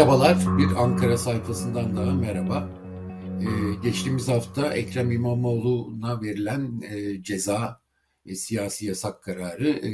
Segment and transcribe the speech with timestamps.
[0.00, 2.68] Merhabalar, bir Ankara sayfasından daha merhaba.
[3.40, 7.80] Ee, geçtiğimiz hafta Ekrem İmamoğlu'na verilen e, ceza
[8.26, 9.90] ve siyasi yasak kararı e,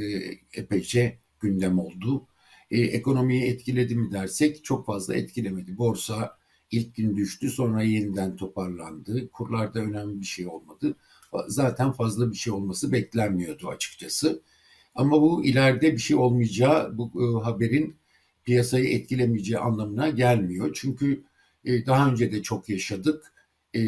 [0.53, 2.27] epeyce gündem oldu.
[2.71, 5.77] E, ekonomiyi etkiledi mi dersek çok fazla etkilemedi.
[5.77, 6.37] Borsa
[6.71, 9.31] ilk gün düştü sonra yeniden toparlandı.
[9.31, 10.95] Kurlarda önemli bir şey olmadı.
[11.47, 14.41] Zaten fazla bir şey olması beklenmiyordu açıkçası.
[14.95, 17.97] Ama bu ileride bir şey olmayacağı bu e, haberin
[18.47, 20.71] piyasayı etkilemeyeceği anlamına gelmiyor.
[20.73, 21.23] Çünkü
[21.65, 23.33] e, daha önce de çok yaşadık.
[23.75, 23.81] E,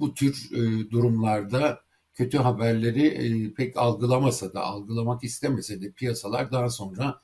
[0.00, 1.80] bu tür e, durumlarda
[2.14, 7.20] kötü haberleri pek algılamasa da, algılamak istemese de piyasalar daha sonra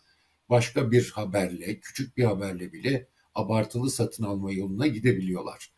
[0.48, 5.72] başka bir haberle, küçük bir haberle bile abartılı satın alma yoluna gidebiliyorlar.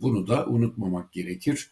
[0.00, 1.70] Bunu da unutmamak gerekir.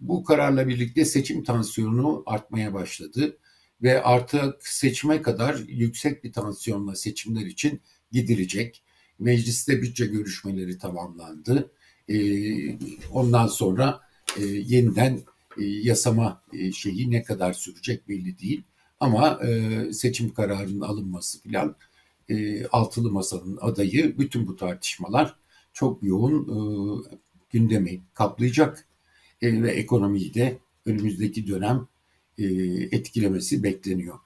[0.00, 3.38] Bu kararla birlikte seçim tansiyonu artmaya başladı
[3.82, 7.80] ve artık seçime kadar yüksek bir tansiyonla seçimler için
[8.12, 8.82] gidilecek.
[9.18, 11.70] Mecliste bütçe görüşmeleri tamamlandı.
[12.08, 12.78] Ee,
[13.12, 14.00] ondan sonra
[14.36, 15.20] e, yeniden
[15.58, 18.62] e, yasama e, şeyi ne kadar sürecek belli değil.
[19.00, 19.40] Ama
[19.92, 21.76] seçim kararının alınması filan
[22.72, 25.36] altılı masanın adayı bütün bu tartışmalar
[25.72, 27.06] çok yoğun
[27.50, 28.86] gündemi kaplayacak
[29.42, 31.88] ve ekonomiyi de önümüzdeki dönem
[32.90, 34.18] etkilemesi bekleniyor.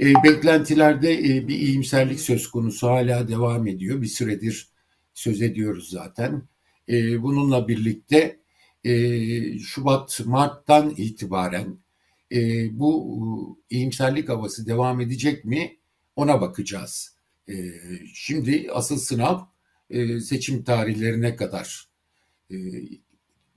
[0.00, 4.02] E, beklentilerde e, bir iyimserlik söz konusu hala devam ediyor.
[4.02, 4.68] Bir süredir
[5.14, 6.42] söz ediyoruz zaten.
[7.22, 8.40] bununla birlikte
[9.60, 11.78] Şubat, Mart'tan itibaren
[12.70, 15.76] bu iyimserlik havası devam edecek mi
[16.16, 17.16] ona bakacağız.
[18.14, 19.40] şimdi asıl sınav
[20.20, 21.88] seçim tarihlerine kadar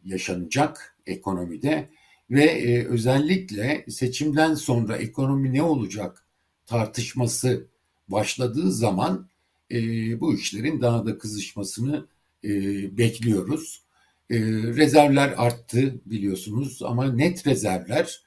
[0.06, 1.90] yaşanacak ekonomide
[2.32, 6.24] ve e, özellikle seçimden sonra ekonomi ne olacak
[6.66, 7.66] tartışması
[8.08, 9.28] başladığı zaman
[9.72, 9.80] e,
[10.20, 12.06] bu işlerin daha da kızışmasını
[12.44, 12.50] e,
[12.98, 13.82] bekliyoruz.
[14.30, 18.22] E, rezervler arttı biliyorsunuz ama net rezervler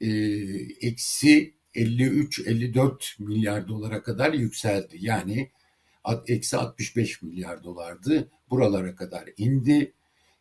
[0.00, 0.08] e,
[0.80, 4.96] eksi 53-54 milyar dolara kadar yükseldi.
[5.00, 5.50] Yani
[6.26, 8.28] eksi 65 milyar dolardı.
[8.50, 9.92] Buralara kadar indi.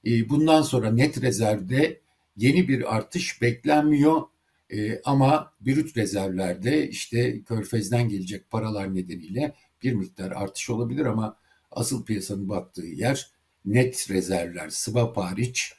[0.06, 2.00] E, bundan sonra net rezervde
[2.38, 4.22] yeni bir artış beklenmiyor.
[4.70, 11.38] E, ama brüt rezervlerde işte körfezden gelecek paralar nedeniyle bir miktar artış olabilir ama
[11.72, 13.32] asıl piyasanın baktığı yer
[13.66, 15.74] net rezervler, swap hariç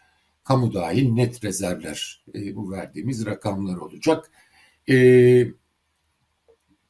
[0.45, 4.31] kamu dahil net rezervler e, bu verdiğimiz rakamlar olacak.
[4.89, 4.97] E,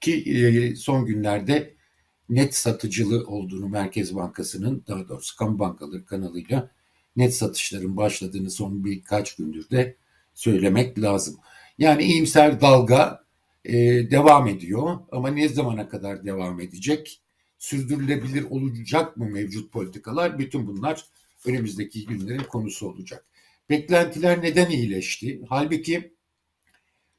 [0.00, 1.74] ki e, son günlerde
[2.28, 6.70] net satıcılı olduğunu Merkez Bankası'nın daha doğrusu kamu bankaları kanalıyla
[7.18, 9.96] net satışların başladığını son birkaç gündür de
[10.34, 11.36] söylemek lazım.
[11.78, 13.24] Yani iyimser dalga
[13.64, 13.74] e,
[14.10, 17.20] devam ediyor ama ne zamana kadar devam edecek?
[17.58, 20.38] Sürdürülebilir olacak mı mevcut politikalar?
[20.38, 21.04] Bütün bunlar
[21.46, 23.24] önümüzdeki günlerin konusu olacak.
[23.70, 25.40] Beklentiler neden iyileşti?
[25.48, 26.12] Halbuki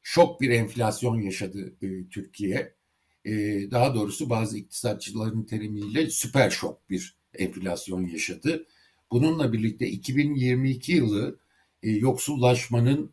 [0.03, 2.73] şok bir enflasyon yaşadı e, Türkiye.
[3.25, 3.31] E,
[3.71, 8.65] daha doğrusu bazı iktisatçıların terimiyle süper şok bir enflasyon yaşadı.
[9.11, 11.39] Bununla birlikte 2022 yılı
[11.83, 13.11] e, yoksullaşmanın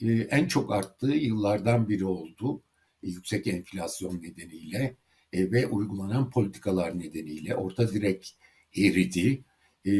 [0.00, 2.62] e, en çok arttığı yıllardan biri oldu.
[3.02, 4.96] E, yüksek enflasyon nedeniyle
[5.32, 8.36] e, ve uygulanan politikalar nedeniyle orta direk
[8.76, 9.44] eridi.
[9.86, 9.92] E,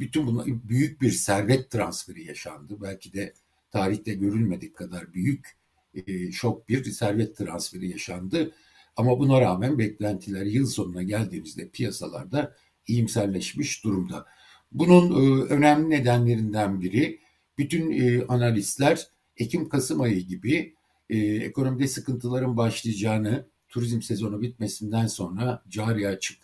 [0.00, 2.76] bütün bunlar büyük bir servet transferi yaşandı.
[2.82, 3.34] Belki de
[3.70, 5.56] tarihte görülmedik kadar büyük
[5.94, 8.52] e, şok bir servet transferi yaşandı.
[8.96, 14.26] Ama buna rağmen beklentiler yıl sonuna geldiğimizde piyasalarda iyimserleşmiş durumda.
[14.74, 17.20] Bunun e, önemli nedenlerinden biri
[17.58, 19.06] bütün e, analistler
[19.36, 20.74] Ekim-Kasım ayı gibi
[21.10, 26.38] e, ekonomide sıkıntıların başlayacağını, turizm sezonu bitmesinden sonra cari açık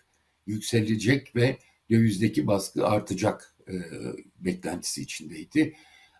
[0.47, 1.59] yükselecek ve
[1.91, 3.55] dövizdeki baskı artacak
[4.38, 5.75] beklentisi içindeydi.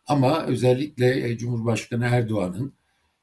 [0.07, 2.73] Ama özellikle Cumhurbaşkanı Erdoğan'ın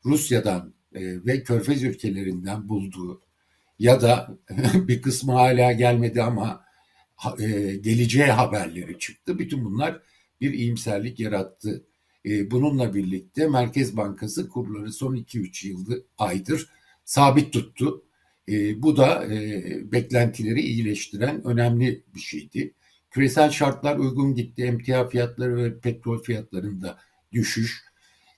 [0.06, 3.22] Rusya'dan ve Körfez ülkelerinden bulduğu
[3.80, 4.38] ya da
[4.76, 6.65] bir kısmı hala gelmedi ama
[7.40, 9.40] e, geleceğe haberleri çıktı.
[9.40, 10.02] Bütün bunlar
[10.42, 11.86] bir iyimserlik yarattı.
[12.26, 16.70] E, bununla birlikte Merkez Bankası kurları son 2-3 yıldır aydır
[17.06, 18.04] sabit tuttu.
[18.50, 19.30] E, bu da
[19.92, 22.74] beklentileri iyileştiren önemli bir şeydi.
[23.12, 24.64] Küresel şartlar uygun gitti.
[24.64, 27.00] Emtia fiyatları ve petrol fiyatlarında
[27.32, 27.84] düşüş.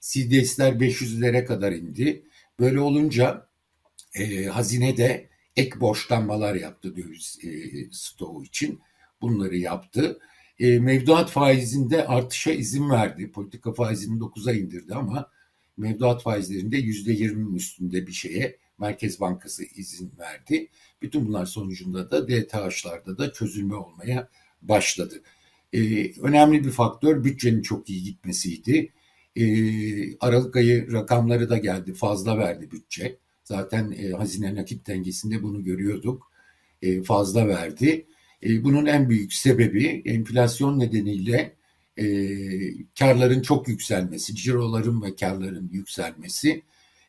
[0.02, 2.24] CDS'ler 500'lere kadar indi.
[2.60, 3.48] Böyle olunca
[4.16, 4.98] e, hazine
[5.58, 7.50] ek borçlanmalar yaptı döviz e,
[7.92, 8.80] stoğu için.
[9.22, 10.20] Bunları yaptı.
[10.60, 13.32] E, mevduat faizinde artışa izin verdi.
[13.32, 15.32] Politika faizini 9'a indirdi ama
[15.78, 20.70] mevduat faizlerinde %20'nin üstünde bir şeye Merkez Bankası izin verdi.
[21.02, 24.30] Bütün bunlar sonucunda da DTH'larda da çözülme olmaya
[24.62, 25.22] başladı.
[25.74, 28.94] Ee, önemli bir faktör bütçenin çok iyi gitmesiydi.
[29.36, 33.18] Ee, Aralık ayı rakamları da geldi, fazla verdi bütçe.
[33.48, 36.32] Zaten e, hazine nakit dengesinde bunu görüyorduk.
[36.82, 38.06] E, fazla verdi.
[38.44, 41.56] E, bunun en büyük sebebi enflasyon nedeniyle
[41.98, 42.08] e,
[43.00, 46.64] karların çok yükselmesi, ciroların ve karların yükselmesi,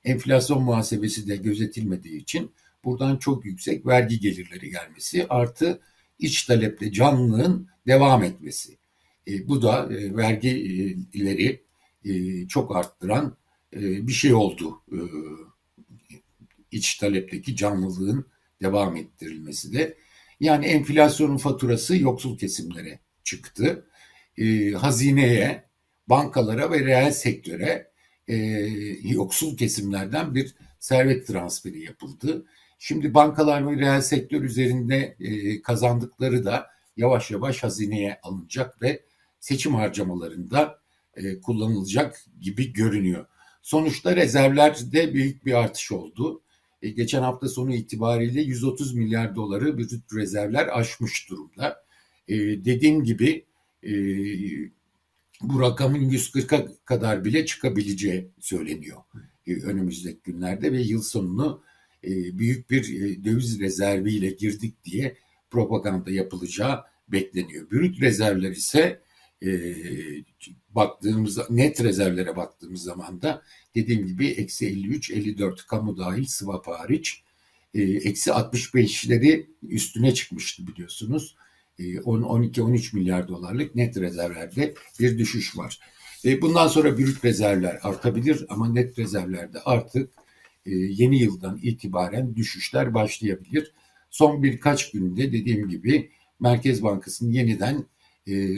[0.04, 2.50] enflasyon muhasebesi de gözetilmediği için
[2.84, 5.80] buradan çok yüksek vergi gelirleri gelmesi artı
[6.18, 8.78] iç taleple canlılığın devam etmesi.
[9.28, 11.62] E, bu da e, vergileri
[12.04, 13.36] e, çok arttıran
[13.76, 14.82] e, bir şey oldu.
[14.92, 14.98] E,
[16.72, 18.26] iç talepteki canlılığın
[18.62, 19.98] devam ettirilmesi de.
[20.40, 23.86] Yani enflasyonun faturası yoksul kesimlere çıktı.
[24.38, 25.64] E, hazineye,
[26.06, 27.90] bankalara ve reel sektöre
[28.28, 28.36] e,
[29.02, 32.46] yoksul kesimlerden bir servet transferi yapıldı.
[32.78, 36.66] Şimdi bankalar ve reel sektör üzerinde e, kazandıkları da
[36.96, 39.02] yavaş yavaş hazineye alınacak ve
[39.40, 40.78] seçim harcamalarında
[41.16, 43.26] e, kullanılacak gibi görünüyor.
[43.62, 46.42] Sonuçta rezervlerde büyük bir artış oldu.
[46.82, 51.84] E, geçen hafta sonu itibariyle 130 milyar doları brüt rezervler aşmış durumda.
[52.28, 53.44] E, dediğim gibi
[53.82, 53.92] e,
[55.42, 58.98] bu rakamın 140'a kadar bile çıkabileceği söyleniyor
[59.46, 61.62] e, önümüzdeki günlerde ve yıl sonunu
[62.32, 62.84] büyük bir
[63.24, 65.16] döviz rezerviyle girdik diye
[65.50, 67.70] propaganda yapılacağı bekleniyor.
[67.70, 69.00] Brüt rezervler ise
[69.42, 69.48] e,
[70.70, 73.42] baktığımız net rezervlere baktığımız zaman da
[73.74, 77.22] dediğim gibi eksi 53, 54 kamu dahil swap hariç
[77.74, 81.36] e, eksi 65'leri üstüne çıkmıştı biliyorsunuz.
[81.78, 85.78] E, 12-13 milyar dolarlık net rezervlerde bir düşüş var.
[86.24, 90.10] E, bundan sonra brüt rezervler artabilir ama net rezervlerde artık
[90.66, 93.72] yeni yıldan itibaren düşüşler başlayabilir.
[94.10, 97.84] Son birkaç günde dediğim gibi Merkez Bankası'nın yeniden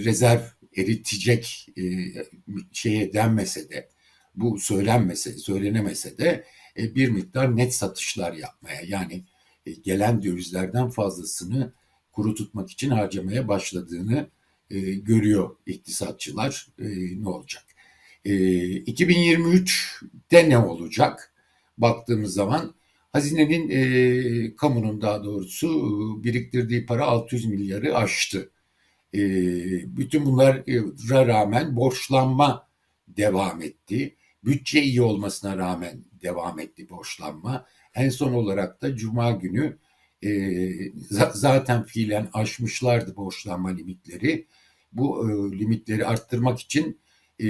[0.05, 0.41] rezerv
[0.77, 1.83] eritecek e,
[2.73, 3.89] şeye denmese de
[4.35, 6.45] bu söylenmese, söylenemese de
[6.79, 9.25] e, bir miktar net satışlar yapmaya yani
[9.67, 11.73] e, gelen dövizlerden fazlasını
[12.13, 14.31] kuru tutmak için harcamaya başladığını
[14.71, 16.67] e, görüyor iktisatçılar.
[16.79, 16.85] E,
[17.23, 17.65] ne olacak?
[18.25, 21.35] E, 2023'te ne olacak?
[21.79, 22.75] Baktığımız zaman
[23.13, 25.69] hazinenin e, kamunun daha doğrusu
[26.25, 28.51] biriktirdiği para 600 milyarı aştı.
[29.15, 29.21] E,
[29.97, 32.69] bütün bunlara rağmen borçlanma
[33.09, 34.17] devam etti.
[34.45, 37.67] Bütçe iyi olmasına rağmen devam etti borçlanma.
[37.95, 39.77] En son olarak da Cuma günü
[40.25, 40.31] e,
[41.33, 44.47] zaten fiilen aşmışlardı borçlanma limitleri.
[44.93, 46.99] Bu e, limitleri arttırmak için
[47.43, 47.49] e,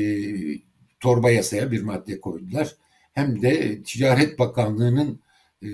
[1.01, 2.77] torba yasaya bir madde koydular.
[3.13, 5.21] Hem de Ticaret Bakanlığı'nın
[5.63, 5.69] e,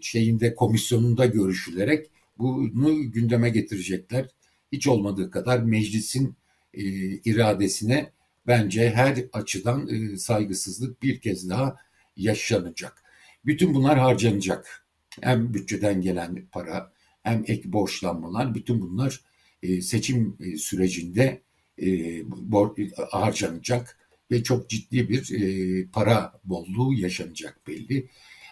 [0.00, 4.28] şeyinde komisyonunda görüşülerek bunu gündeme getirecekler.
[4.72, 6.36] Hiç olmadığı kadar meclisin
[6.74, 8.10] e, iradesine
[8.46, 11.76] bence her açıdan e, saygısızlık bir kez daha
[12.16, 13.02] yaşanacak.
[13.46, 14.86] Bütün bunlar harcanacak.
[15.20, 19.20] Hem bütçeden gelen para hem ek borçlanmalar bütün bunlar
[19.62, 21.42] e, seçim e, sürecinde
[21.82, 21.86] e,
[22.26, 22.76] bor,
[23.10, 23.98] harcanacak
[24.30, 28.08] ve çok ciddi bir e, para bolluğu yaşanacak belli.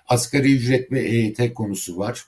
[0.07, 2.25] Asgari ücret ve EYT konusu var.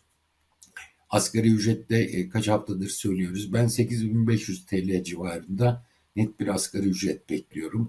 [1.11, 3.53] Asgari ücrette e, kaç haftadır söylüyoruz.
[3.53, 5.87] Ben 8500 TL civarında
[6.17, 7.89] net bir asgari ücret bekliyorum.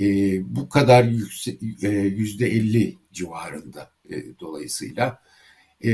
[0.00, 0.06] E,
[0.56, 5.22] bu kadar yüksek, e, yüzde 50 civarında e, dolayısıyla
[5.84, 5.90] e,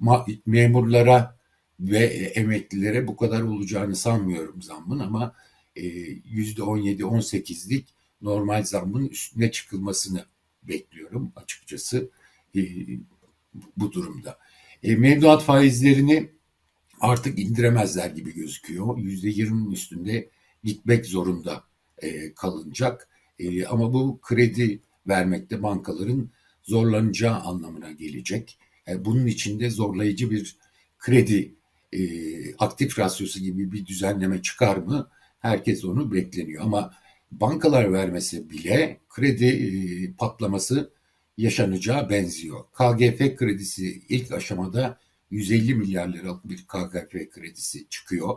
[0.00, 1.38] ma, memurlara
[1.80, 1.98] ve
[2.34, 5.34] emeklilere bu kadar olacağını sanmıyorum zammın ama
[5.76, 5.86] e,
[6.30, 10.24] yüzde 17-18'lik normal zammın üstüne çıkılmasını
[10.62, 12.10] bekliyorum açıkçası
[12.56, 12.60] e,
[13.76, 14.38] bu durumda.
[14.82, 16.30] E, mevduat faizlerini
[17.00, 18.98] artık indiremezler gibi gözüküyor.
[18.98, 20.28] Yüzde yirminin üstünde
[20.64, 21.64] gitmek zorunda
[21.98, 23.08] e, kalınacak.
[23.38, 26.30] E, ama bu kredi vermekte bankaların
[26.62, 28.58] zorlanacağı anlamına gelecek.
[28.88, 30.56] E, bunun içinde zorlayıcı bir
[30.98, 31.54] kredi
[32.58, 35.08] aktif rasyosu gibi bir düzenleme çıkar mı?
[35.40, 36.94] Herkes onu bekleniyor ama
[37.32, 39.68] bankalar vermesi bile kredi e,
[40.12, 40.90] patlaması
[41.38, 42.64] yaşanacağı benziyor.
[42.72, 44.98] KGF kredisi ilk aşamada
[45.30, 48.36] 150 milyar liralık bir KGF kredisi çıkıyor.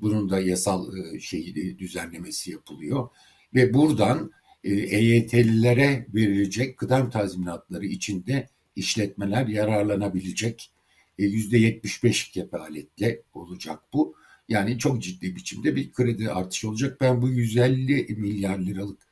[0.00, 3.08] Bunun da yasal e, şeyi düzenlemesi yapılıyor
[3.54, 4.30] ve buradan
[4.64, 10.70] e, EYT'lilere verilecek kıdem tazminatları içinde işletmeler yararlanabilecek
[11.18, 14.14] e, yüzde 75 kefaletle olacak bu.
[14.48, 17.00] Yani çok ciddi biçimde bir kredi artışı olacak.
[17.00, 19.02] Ben bu 150 milyar liralık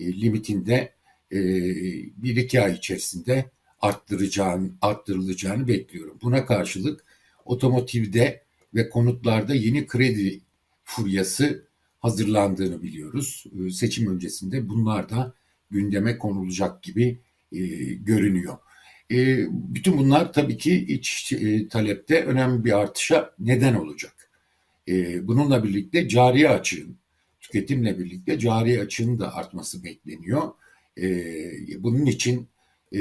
[0.00, 0.92] limitinde
[2.16, 6.18] bir iki ay içerisinde arttıracağını, arttırılacağını bekliyorum.
[6.22, 7.04] Buna karşılık
[7.44, 8.42] otomotivde
[8.74, 10.40] ve konutlarda yeni kredi
[10.84, 11.64] furyası
[12.00, 13.44] hazırlandığını biliyoruz.
[13.66, 15.34] Ee, seçim öncesinde bunlar da
[15.70, 17.18] gündeme konulacak gibi
[17.52, 17.58] e,
[17.94, 18.58] görünüyor.
[19.10, 24.30] E, bütün bunlar tabii ki iç e, talepte önemli bir artışa neden olacak.
[24.88, 26.96] E, bununla birlikte cari açığın,
[27.40, 30.50] tüketimle birlikte cari açığın da artması bekleniyor.
[30.98, 32.48] E, bunun için
[32.94, 33.00] e,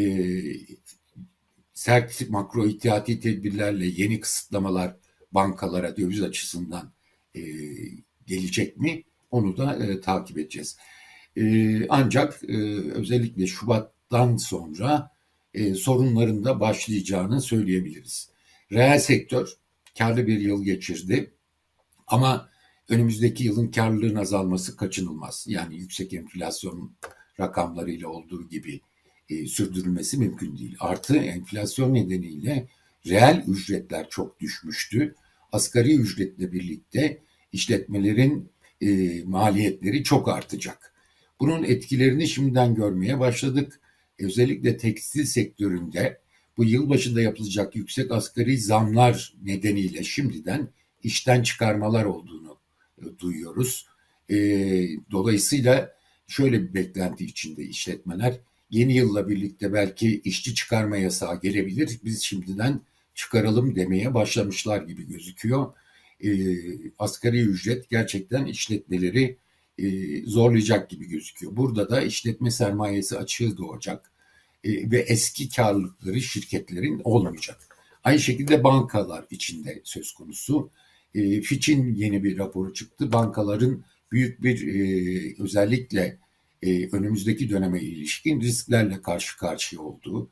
[1.73, 4.95] sert makro ihtiyati tedbirlerle yeni kısıtlamalar
[5.31, 6.93] bankalara döviz açısından
[7.35, 7.41] e,
[8.27, 9.03] gelecek mi?
[9.31, 10.77] Onu da e, takip edeceğiz.
[11.37, 12.57] E, ancak e,
[12.91, 15.11] özellikle Şubat'tan sonra
[15.53, 18.29] e, sorunların da başlayacağını söyleyebiliriz.
[18.71, 19.53] Reel sektör
[19.97, 21.33] karlı bir yıl geçirdi
[22.07, 22.49] ama
[22.89, 25.45] önümüzdeki yılın karlılığın azalması kaçınılmaz.
[25.47, 26.95] Yani yüksek enflasyon
[27.39, 28.81] rakamlarıyla olduğu gibi
[29.29, 30.75] e, sürdürülmesi mümkün değil.
[30.79, 32.67] Artı enflasyon nedeniyle
[33.07, 35.15] reel ücretler çok düşmüştü.
[35.51, 37.21] Asgari ücretle birlikte
[37.53, 38.49] işletmelerin
[38.81, 38.87] e,
[39.23, 40.93] maliyetleri çok artacak.
[41.39, 43.79] Bunun etkilerini şimdiden görmeye başladık.
[44.19, 46.19] Özellikle tekstil sektöründe
[46.57, 50.67] bu yılbaşında yapılacak yüksek asgari zamlar nedeniyle şimdiden
[51.03, 52.57] işten çıkarmalar olduğunu
[53.01, 53.85] e, duyuyoruz.
[54.29, 54.35] E,
[55.11, 55.98] dolayısıyla
[56.29, 61.99] şöyle bir beklenti içinde işletmeler yeni yılla birlikte belki işçi çıkarma yasağı gelebilir.
[62.03, 62.81] Biz şimdiden
[63.15, 65.73] çıkaralım demeye başlamışlar gibi gözüküyor.
[66.23, 66.29] E,
[66.99, 69.37] asgari ücret gerçekten işletmeleri
[69.77, 69.85] e,
[70.25, 71.55] zorlayacak gibi gözüküyor.
[71.55, 74.11] Burada da işletme sermayesi açığı doğacak
[74.63, 77.57] e, ve eski karlılıkları şirketlerin olmayacak.
[78.03, 80.69] Aynı şekilde bankalar içinde söz konusu.
[81.15, 83.11] E, Fitch'in yeni bir raporu çıktı.
[83.11, 86.17] Bankaların büyük bir e, özellikle
[86.63, 90.29] e, önümüzdeki döneme ilişkin risklerle karşı karşıya olduğu,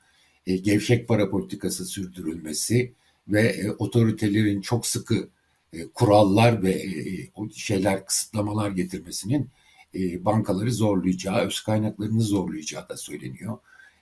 [0.47, 2.93] e, gevşek para politikası sürdürülmesi
[3.27, 5.29] ve e, otoritelerin çok sıkı
[5.73, 9.49] e, kurallar ve e, o şeyler kısıtlamalar getirmesinin
[9.95, 13.57] e, bankaları zorlayacağı, öz kaynaklarını zorlayacağı da söyleniyor.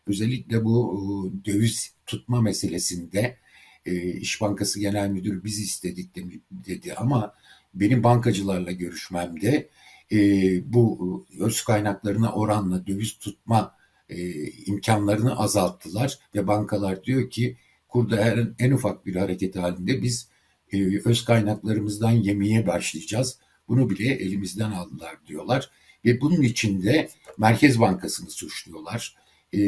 [0.08, 3.38] Özellikle bu e, döviz tutma meselesinde
[3.86, 6.15] e, İş Bankası Genel Müdürü biz istedik
[6.51, 7.34] dedi ama
[7.74, 9.70] benim bankacılarla görüşmemde
[10.12, 10.18] e,
[10.74, 13.75] bu öz kaynaklarına oranla döviz tutma
[14.10, 20.30] e, imkanlarını azalttılar ve bankalar diyor ki kurda her, en ufak bir hareket halinde biz
[20.74, 23.39] e, öz kaynaklarımızdan yemeye başlayacağız.
[23.68, 25.70] Bunu bile elimizden aldılar diyorlar
[26.06, 29.15] ve bunun içinde Merkez Bankası'nı suçluyorlar.
[29.54, 29.60] E,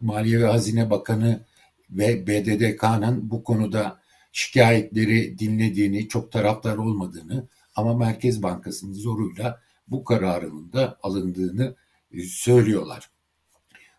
[0.00, 1.40] Maliye ve Hazine Bakanı
[1.90, 4.00] ve BDDK'nın bu konuda
[4.32, 11.76] şikayetleri dinlediğini, çok taraftar olmadığını ama Merkez Bankası'nın zoruyla bu kararının da alındığını
[12.12, 13.10] e, söylüyorlar.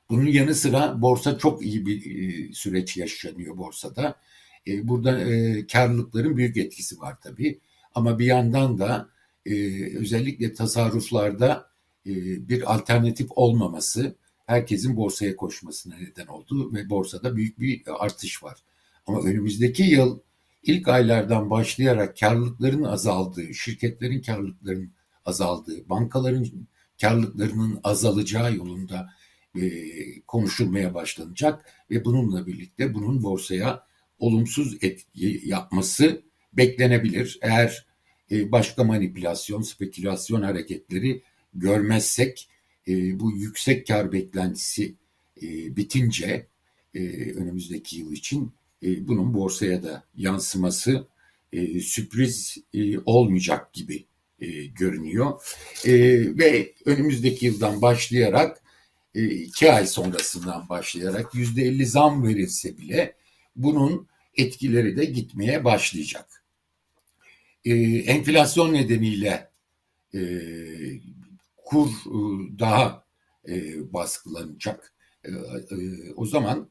[0.09, 4.15] Bunun yanı sıra borsa çok iyi bir e, süreç yaşanıyor borsada.
[4.67, 5.19] E, burada
[5.67, 7.59] karlılıkların büyük etkisi var tabii.
[7.95, 9.09] Ama bir yandan da
[9.95, 11.69] özellikle tasarruflarda
[12.05, 14.15] bir alternatif olmaması
[14.49, 18.57] herkesin borsaya koşmasına neden oldu ve borsada büyük bir artış var.
[19.07, 20.19] Ama önümüzdeki yıl
[20.63, 24.91] ilk aylardan başlayarak karlılıkların azaldığı, şirketlerin karlılıklarının
[25.25, 26.47] azaldığı, bankaların
[27.01, 29.09] karlılıklarının azalacağı yolunda
[29.55, 29.61] e,
[30.21, 33.83] konuşulmaya başlanacak ve bununla birlikte bunun borsaya
[34.19, 36.21] olumsuz etki yapması
[36.53, 37.39] beklenebilir.
[37.41, 37.85] Eğer
[38.31, 42.49] e, başka manipülasyon, spekülasyon hareketleri görmezsek
[42.87, 44.95] e, bu yüksek kar beklentisi
[45.41, 46.47] e, bitince
[46.95, 46.99] e,
[47.31, 48.51] önümüzdeki yıl için
[48.83, 51.07] e, bunun borsaya da yansıması
[51.53, 54.05] e, sürpriz e, olmayacak gibi
[54.39, 55.41] e, görünüyor.
[55.85, 55.91] E,
[56.37, 58.61] ve önümüzdeki yıldan başlayarak
[59.15, 63.15] e, iki ay sonrasından başlayarak yüzde elli zam verilse bile
[63.55, 64.07] bunun
[64.37, 66.43] etkileri de gitmeye başlayacak.
[67.65, 69.49] E, enflasyon nedeniyle
[70.13, 70.19] e,
[71.69, 72.19] kur e,
[72.59, 73.03] daha
[73.47, 73.53] e,
[73.93, 74.93] baskılanacak.
[75.25, 75.31] E,
[76.15, 76.69] o zaman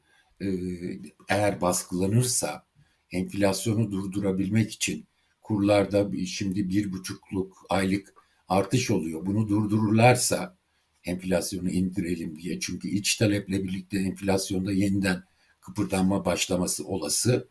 [1.29, 2.65] eğer baskılanırsa
[3.11, 5.05] enflasyonu durdurabilmek için
[5.41, 8.13] kurlarda şimdi bir buçukluk aylık
[8.47, 9.25] artış oluyor.
[9.25, 10.57] Bunu durdururlarsa
[11.05, 12.59] enflasyonu indirelim diye.
[12.59, 15.23] Çünkü iç taleple birlikte enflasyonda yeniden
[15.61, 17.49] kıpırdanma başlaması olası.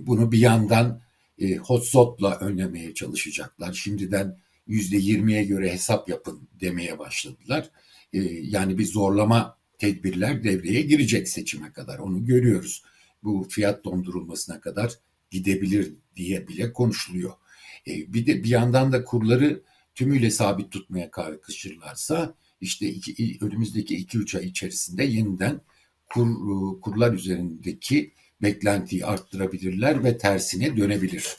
[0.00, 1.00] Bunu bir yandan
[1.38, 3.72] e, hotspot'la önlemeye çalışacaklar.
[3.72, 7.70] Şimdiden yüzde yirmiye göre hesap yapın demeye başladılar.
[8.12, 11.98] E, yani bir zorlama tedbirler devreye girecek seçime kadar.
[11.98, 12.82] Onu görüyoruz.
[13.22, 14.92] Bu fiyat dondurulmasına kadar
[15.30, 17.32] gidebilir diye bile konuşuluyor.
[17.88, 19.62] E, bir de bir yandan da kurları
[19.94, 25.60] tümüyle sabit tutmaya kalkışırlarsa işte iki, önümüzdeki 2-3 ay içerisinde yeniden
[26.06, 26.28] kur,
[26.80, 31.36] kurlar üzerindeki beklentiyi arttırabilirler ve tersine dönebilir.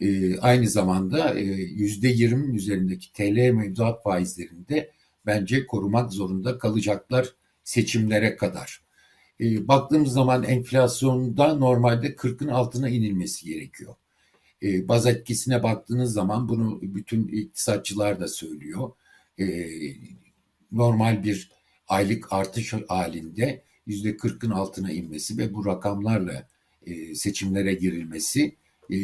[0.00, 4.90] E, aynı zamanda e, yüzde yirmi üzerindeki TL mevduat faizlerinde
[5.26, 7.34] bence korumak zorunda kalacaklar
[7.64, 8.80] seçimlere kadar.
[9.40, 13.94] E, baktığımız zaman enflasyonda normalde 40'ın altına inilmesi gerekiyor.
[14.62, 18.90] E, baz etkisine baktığınız zaman bunu bütün iktisatçılar da söylüyor.
[19.38, 19.66] E,
[20.72, 21.50] normal bir
[21.88, 26.48] aylık artış halinde yüzde 40'ın altına inmesi ve bu rakamlarla
[26.86, 28.56] e, seçimlere girilmesi
[28.90, 28.98] e,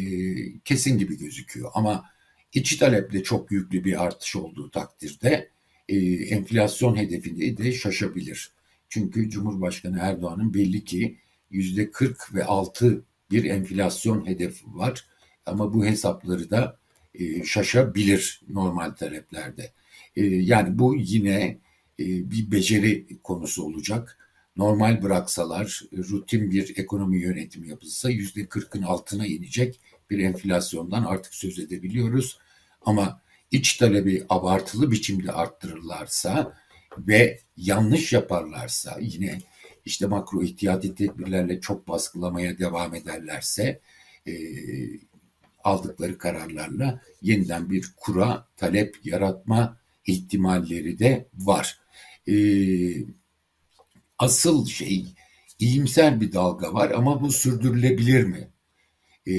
[0.59, 1.71] kesin gibi gözüküyor.
[1.73, 2.05] Ama
[2.53, 5.49] içi talepte çok yüklü bir artış olduğu takdirde
[5.89, 8.51] e, enflasyon hedefinde de şaşabilir.
[8.89, 11.17] Çünkü Cumhurbaşkanı Erdoğan'ın belli ki
[11.49, 15.05] yüzde 40 ve altı bir enflasyon hedefi var.
[15.45, 16.79] Ama bu hesapları da
[17.15, 19.71] e, şaşabilir normal taleplerde.
[20.15, 21.57] E, yani bu yine
[21.99, 24.20] e, bir beceri konusu olacak.
[24.55, 29.79] Normal bıraksalar, rutin bir ekonomi yönetimi yapılsa yüzde kırkın altına inecek
[30.09, 32.37] bir enflasyondan artık söz edebiliyoruz.
[32.81, 36.57] Ama iç talebi abartılı biçimde arttırırlarsa
[36.97, 39.39] ve yanlış yaparlarsa yine
[39.85, 43.79] işte makro ihtiyati tedbirlerle çok baskılamaya devam ederlerse
[44.27, 44.33] e,
[45.63, 51.79] aldıkları kararlarla yeniden bir kura talep yaratma ihtimalleri de var.
[52.27, 52.33] E,
[54.21, 55.05] asıl şey
[55.59, 58.51] iyimser bir dalga var ama bu sürdürülebilir mi?
[59.27, 59.33] E,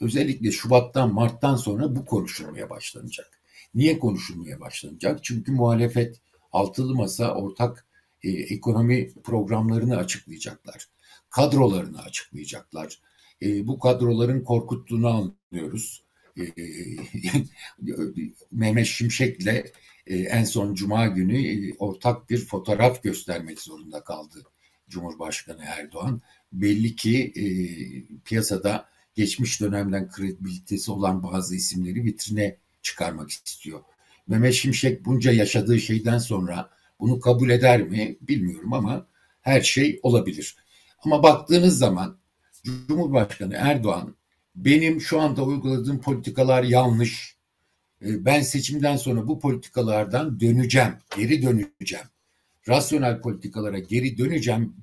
[0.00, 3.40] özellikle Şubat'tan Mart'tan sonra bu konuşulmaya başlanacak.
[3.74, 5.24] Niye konuşulmaya başlanacak?
[5.24, 6.20] Çünkü muhalefet
[6.52, 7.86] altılı masa ortak
[8.22, 10.86] e, ekonomi programlarını açıklayacaklar.
[11.30, 13.00] Kadrolarını açıklayacaklar.
[13.42, 16.04] E, bu kadroların korkuttuğunu anlıyoruz.
[16.38, 16.42] E,
[18.52, 19.72] Mehmet Şimşek'le
[20.16, 24.42] en son Cuma günü e, ortak bir fotoğraf göstermek zorunda kaldı
[24.88, 26.20] Cumhurbaşkanı Erdoğan.
[26.52, 27.44] Belli ki e,
[28.24, 33.80] piyasada geçmiş dönemden kredibilitesi olan bazı isimleri vitrine çıkarmak istiyor.
[34.28, 36.70] Mehmet Şimşek bunca yaşadığı şeyden sonra
[37.00, 39.06] bunu kabul eder mi bilmiyorum ama
[39.40, 40.56] her şey olabilir.
[41.04, 42.18] Ama baktığınız zaman
[42.88, 44.16] Cumhurbaşkanı Erdoğan
[44.54, 47.39] benim şu anda uyguladığım politikalar yanlış.
[48.02, 52.06] Ee, ben seçimden sonra bu politikalardan döneceğim, geri döneceğim.
[52.68, 54.76] Rasyonel politikalara geri döneceğim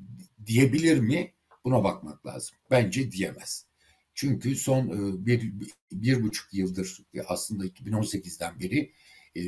[0.45, 1.33] diyebilir mi?
[1.65, 2.57] Buna bakmak lazım.
[2.71, 3.65] Bence diyemez.
[4.13, 5.53] Çünkü son e, bir,
[5.91, 8.91] bir buçuk yıldır aslında 2018'den beri
[9.35, 9.41] e,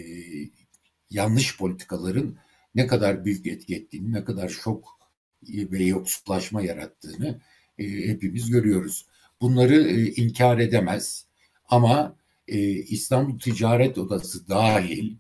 [1.10, 2.38] yanlış politikaların
[2.76, 5.00] ne kadar büyük etki ettiğini, ne kadar şok
[5.44, 7.42] ve yoksullaşma yarattığını
[7.80, 9.06] e, hepimiz görüyoruz.
[9.42, 11.26] Bunları e, inkar edemez
[11.68, 12.16] ama
[12.50, 15.16] e, İstanbul Ticaret Odası dahil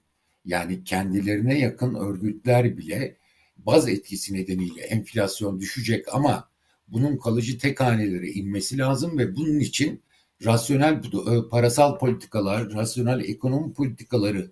[0.45, 3.15] yani kendilerine yakın örgütler bile
[3.57, 6.49] baz etkisi nedeniyle enflasyon düşecek ama
[6.87, 10.01] bunun kalıcı tek hanelere inmesi lazım ve bunun için
[10.45, 14.51] rasyonel e, parasal politikalar, rasyonel ekonomi politikaları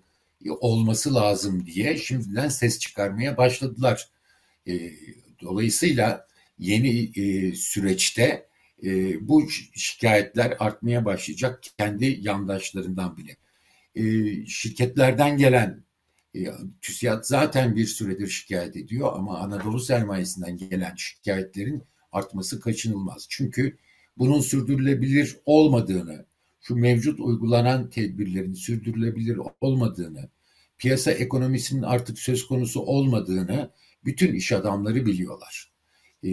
[0.60, 4.08] olması lazım diye şimdiden ses çıkarmaya başladılar.
[4.66, 4.90] E,
[5.42, 6.26] dolayısıyla
[6.58, 7.10] yeni
[8.84, 13.36] e, bu şikayetler artmaya başlayacak kendi yandaşlarından bile.
[14.46, 15.84] Şirketlerden gelen
[16.80, 23.26] TÜSİAD zaten bir süredir şikayet ediyor ama Anadolu sermayesinden gelen şikayetlerin artması kaçınılmaz.
[23.28, 23.76] Çünkü
[24.18, 26.26] bunun sürdürülebilir olmadığını,
[26.60, 30.28] şu mevcut uygulanan tedbirlerin sürdürülebilir olmadığını,
[30.78, 33.70] piyasa ekonomisinin artık söz konusu olmadığını
[34.04, 35.72] bütün iş adamları biliyorlar.
[36.24, 36.30] Ee,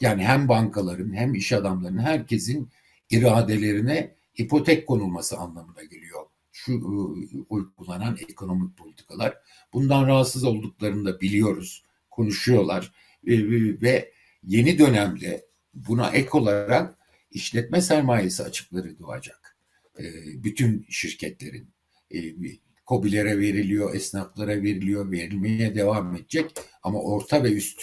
[0.00, 2.70] yani hem bankaların hem iş adamlarının herkesin
[3.10, 6.26] iradelerine ipotek konulması anlamına geliyor.
[6.52, 6.78] Şu e,
[7.48, 9.38] uygulanan ekonomik politikalar.
[9.72, 12.92] Bundan rahatsız olduklarını da biliyoruz, konuşuyorlar
[13.26, 13.32] e,
[13.82, 14.12] ve
[14.44, 16.98] yeni dönemde buna ek olarak
[17.30, 19.56] işletme sermayesi açıkları doğacak.
[19.98, 20.04] E,
[20.44, 21.68] bütün şirketlerin
[22.14, 22.18] e,
[22.86, 26.54] kobilere veriliyor, esnaflara veriliyor, verilmeye devam edecek.
[26.82, 27.82] Ama orta ve üst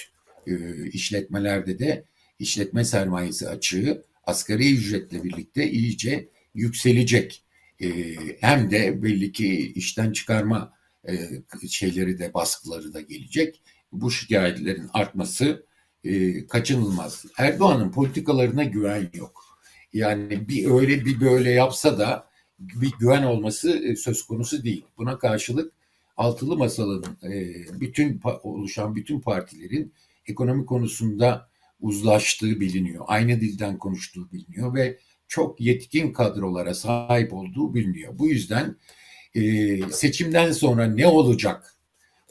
[0.49, 2.05] e, işletmelerde de
[2.39, 7.43] işletme sermayesi açığı asgari ücretle birlikte iyice yükselecek.
[7.81, 7.87] E,
[8.41, 10.73] hem de belli ki işten çıkarma
[11.07, 11.13] e,
[11.69, 13.61] şeyleri de baskıları da gelecek.
[13.91, 15.65] Bu şikayetlerin artması
[16.03, 17.25] e, kaçınılmaz.
[17.37, 19.59] Erdoğan'ın politikalarına güven yok.
[19.93, 24.85] Yani bir öyle bir böyle yapsa da bir güven olması söz konusu değil.
[24.97, 25.73] Buna karşılık
[26.17, 29.93] altılı masalın e, bütün oluşan bütün partilerin
[30.25, 33.05] ekonomi konusunda uzlaştığı biliniyor.
[33.07, 38.19] Aynı dilden konuştuğu biliniyor ve çok yetkin kadrolara sahip olduğu biliniyor.
[38.19, 38.75] Bu yüzden
[39.35, 39.41] e,
[39.91, 41.75] seçimden sonra ne olacak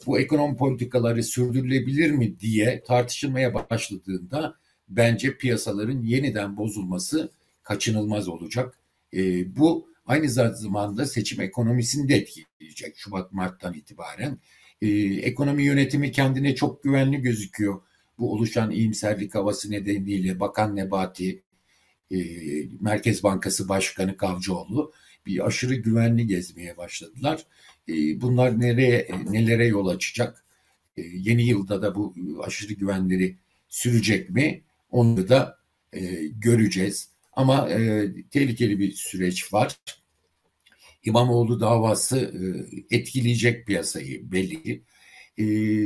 [0.05, 4.55] bu ekonomi politikaları sürdürülebilir mi diye tartışılmaya başladığında
[4.89, 7.31] bence piyasaların yeniden bozulması
[7.63, 8.79] kaçınılmaz olacak.
[9.13, 14.37] E, bu aynı zamanda seçim ekonomisini de etkileyecek Şubat Mart'tan itibaren.
[14.81, 14.87] E,
[15.21, 17.81] ekonomi yönetimi kendine çok güvenli gözüküyor.
[18.19, 21.41] Bu oluşan iyimserlik havası nedeniyle Bakan Nebati,
[22.11, 22.17] e,
[22.81, 24.93] Merkez Bankası Başkanı Kavcıoğlu
[25.25, 27.45] bir aşırı güvenli gezmeye başladılar.
[27.89, 30.43] E, bunlar nereye nelere yol açacak?
[30.97, 33.35] E, yeni yılda da bu aşırı güvenleri
[33.69, 34.61] sürecek mi?
[34.91, 35.57] Onu da
[35.93, 37.09] e, göreceğiz.
[37.33, 39.79] Ama e, tehlikeli bir süreç var.
[41.03, 44.83] İmamoğlu davası e, etkileyecek piyasayı belli.
[45.37, 45.45] E,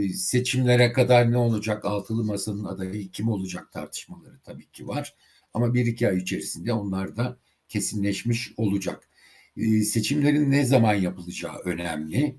[0.09, 1.85] seçimlere kadar ne olacak?
[1.85, 5.15] Altılı Masa'nın adayı kim olacak tartışmaları tabii ki var.
[5.53, 7.37] Ama bir iki ay içerisinde onlar da
[7.69, 9.09] kesinleşmiş olacak.
[9.57, 12.35] E, seçimlerin ne zaman yapılacağı önemli.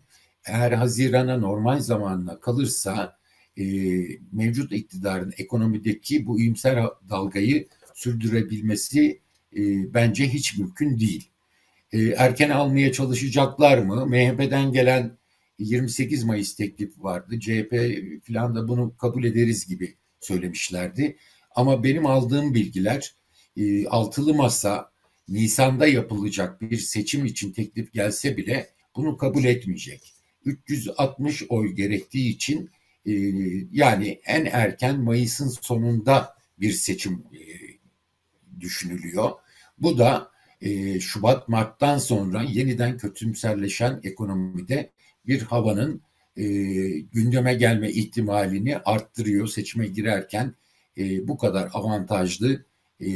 [0.47, 3.19] Eğer Haziran'a normal zamanla kalırsa
[4.33, 9.21] mevcut iktidarın ekonomideki bu iyimser dalgayı sürdürebilmesi
[9.95, 11.31] bence hiç mümkün değil.
[11.95, 14.07] E, erken almaya çalışacaklar mı?
[14.07, 15.19] MHP'den gelen
[15.59, 17.41] 28 Mayıs teklifi vardı.
[17.41, 17.75] CHP
[18.27, 21.17] falan da bunu kabul ederiz gibi söylemişlerdi.
[21.55, 23.15] Ama benim aldığım bilgiler
[23.57, 24.91] e, altılı masa
[25.29, 30.15] Nisan'da yapılacak bir seçim için teklif gelse bile bunu kabul etmeyecek.
[30.45, 32.71] 360 oy gerektiği için
[33.07, 33.13] e,
[33.73, 37.43] yani en erken Mayıs'ın sonunda bir seçim e,
[38.61, 39.31] düşünülüyor.
[39.79, 40.34] Bu da
[40.65, 44.91] e, Şubat Mart'tan sonra yeniden kötümserleşen ekonomide
[45.27, 46.03] bir havanın
[46.37, 46.45] e,
[46.99, 50.55] gündeme gelme ihtimalini arttırıyor seçime girerken
[50.99, 52.65] e, bu kadar avantajlı
[53.01, 53.07] e,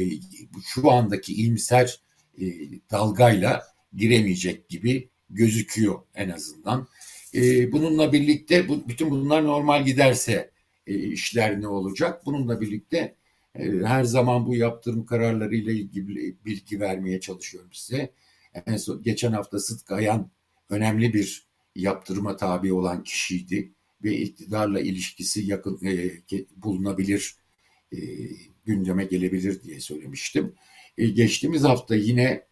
[0.65, 1.99] şu andaki iyimser
[2.41, 2.45] e,
[2.91, 3.63] dalgayla
[3.95, 6.87] giremeyecek gibi gözüküyor en azından.
[7.35, 10.51] E, bununla birlikte bu, bütün bunlar normal giderse
[10.87, 12.25] e, işler ne olacak?
[12.25, 13.15] Bununla birlikte
[13.55, 18.13] her zaman bu yaptırım kararları ile ilgili bilgi vermeye çalışıyorum size.
[18.65, 20.29] En son, geçen hafta Sıtkı Ayan
[20.69, 23.71] önemli bir yaptırıma tabi olan kişiydi
[24.03, 26.11] ve iktidarla ilişkisi yakın e,
[26.55, 27.35] bulunabilir,
[27.93, 27.97] e,
[28.65, 30.53] gündeme gelebilir diye söylemiştim.
[30.97, 32.45] E, geçtiğimiz hafta yine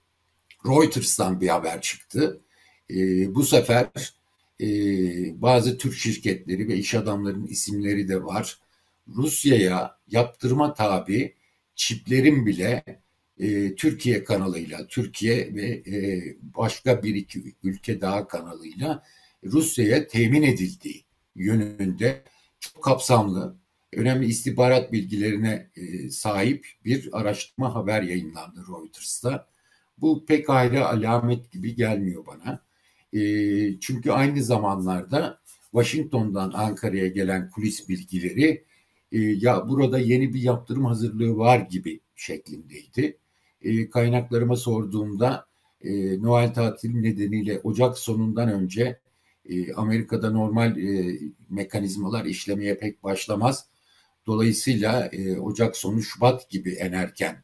[0.66, 2.42] Reuters'tan bir haber çıktı.
[2.90, 2.96] E,
[3.36, 3.88] bu sefer
[4.62, 4.68] e,
[5.42, 8.60] bazı Türk şirketleri ve iş adamlarının isimleri de var.
[9.16, 11.36] Rusya'ya yaptırma tabi
[11.76, 12.84] çiplerin bile
[13.40, 19.04] e, Türkiye kanalıyla, Türkiye ve e, başka bir iki ülke daha kanalıyla
[19.44, 21.04] Rusya'ya temin edildiği
[21.36, 22.24] yönünde
[22.60, 23.56] çok kapsamlı,
[23.94, 29.48] önemli istihbarat bilgilerine e, sahip bir araştırma haber yayınlandı Reuters'ta.
[29.98, 32.62] Bu pek ayrı alamet gibi gelmiyor bana.
[33.14, 33.20] E,
[33.80, 35.40] çünkü aynı zamanlarda
[35.72, 38.67] Washington'dan Ankara'ya gelen kulis bilgileri
[39.12, 43.18] e, ya burada yeni bir yaptırım hazırlığı var gibi şeklindeydi.
[43.62, 45.48] E, kaynaklarıma sorduğumda
[45.82, 49.00] e, Noel tatili nedeniyle Ocak sonundan önce
[49.50, 53.68] e, Amerika'da normal e, mekanizmalar işlemeye pek başlamaz.
[54.28, 57.44] Dolayısıyla e, Ocak sonu Şubat gibi en erken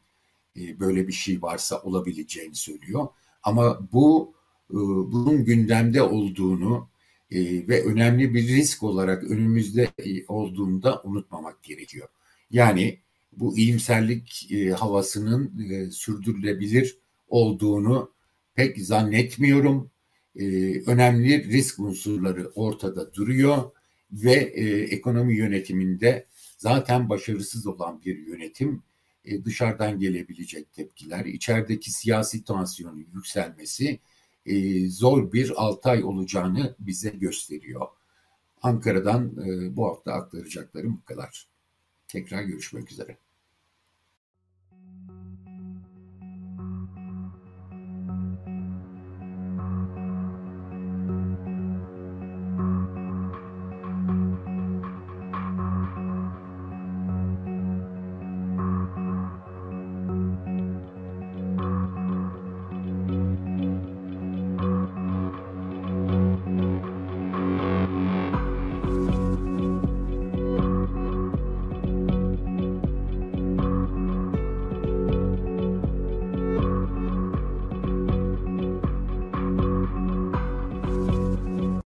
[0.56, 3.08] e, böyle bir şey varsa olabileceğini söylüyor.
[3.42, 4.34] Ama bu
[4.70, 4.76] e,
[5.12, 6.88] bunun gündemde olduğunu
[7.32, 12.08] ve önemli bir risk olarak önümüzde e, olduğunda unutmamak gerekiyor.
[12.50, 12.98] Yani
[13.32, 18.12] bu iyimserlik e, havasının e, sürdürülebilir olduğunu
[18.54, 19.90] pek zannetmiyorum.
[20.36, 20.44] E,
[20.80, 23.70] önemli risk unsurları ortada duruyor
[24.12, 24.34] ve
[24.90, 26.26] ekonomi yönetiminde
[26.58, 28.82] zaten başarısız olan bir yönetim
[29.44, 33.98] dışarıdan gelebilecek tepkiler, içerideki siyasi tansiyonun yükselmesi
[34.46, 37.86] e, zor bir 6 ay olacağını bize gösteriyor.
[38.62, 41.48] Ankara'dan e, bu hafta aktaracaklarım bu kadar.
[42.08, 43.18] Tekrar görüşmek üzere.